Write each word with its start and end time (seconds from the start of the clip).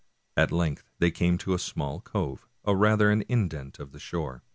At 0.35 0.51
length 0.51 0.89
they 0.97 1.11
came 1.11 1.37
to 1.37 1.53
a 1.53 1.59
small 1.59 1.99
cove, 2.01 2.47
or 2.63 2.75
rather 2.75 3.11
indent 3.11 3.77
of 3.77 3.91
the 3.91 3.99
shore. 3.99 4.41